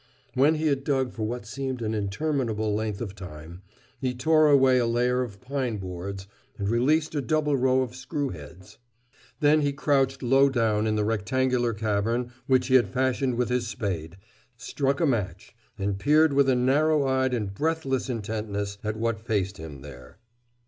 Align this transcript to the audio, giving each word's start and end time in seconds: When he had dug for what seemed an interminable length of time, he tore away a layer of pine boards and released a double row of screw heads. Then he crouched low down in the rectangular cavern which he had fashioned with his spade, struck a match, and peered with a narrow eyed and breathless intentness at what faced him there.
When 0.33 0.55
he 0.55 0.65
had 0.65 0.83
dug 0.83 1.13
for 1.13 1.21
what 1.27 1.45
seemed 1.45 1.83
an 1.83 1.93
interminable 1.93 2.73
length 2.73 3.01
of 3.01 3.13
time, 3.13 3.61
he 3.99 4.15
tore 4.15 4.49
away 4.49 4.79
a 4.79 4.87
layer 4.87 5.21
of 5.21 5.39
pine 5.39 5.77
boards 5.77 6.25
and 6.57 6.67
released 6.67 7.13
a 7.13 7.21
double 7.21 7.55
row 7.55 7.83
of 7.83 7.95
screw 7.95 8.29
heads. 8.29 8.79
Then 9.41 9.61
he 9.61 9.71
crouched 9.71 10.23
low 10.23 10.49
down 10.49 10.87
in 10.87 10.95
the 10.95 11.05
rectangular 11.05 11.75
cavern 11.75 12.31
which 12.47 12.65
he 12.65 12.73
had 12.73 12.87
fashioned 12.89 13.35
with 13.35 13.49
his 13.49 13.67
spade, 13.67 14.17
struck 14.57 14.99
a 14.99 15.05
match, 15.05 15.55
and 15.77 15.99
peered 15.99 16.33
with 16.33 16.49
a 16.49 16.55
narrow 16.55 17.05
eyed 17.05 17.35
and 17.35 17.53
breathless 17.53 18.09
intentness 18.09 18.79
at 18.83 18.97
what 18.97 19.19
faced 19.21 19.57
him 19.57 19.81
there. 19.83 20.17